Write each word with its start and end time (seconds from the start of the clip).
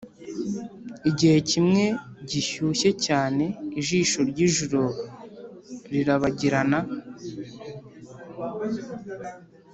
igihe 1.09 1.37
kimwe 1.49 1.83
gishyushye 2.29 2.89
cyane 3.05 3.45
ijisho 3.79 4.19
ryijuru 4.29 4.81
rirabagirana, 5.91 6.79